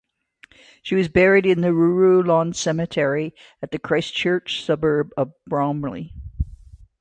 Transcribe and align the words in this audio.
She 0.81 0.95
was 0.95 1.09
buried 1.09 1.45
at 1.45 1.57
the 1.57 1.67
Ruru 1.73 2.25
Lawn 2.25 2.53
Cemetery 2.53 3.35
in 3.61 3.69
the 3.71 3.77
Christchurch 3.77 4.63
suburb 4.63 5.11
of 5.15 5.33
Bromley. 5.45 6.15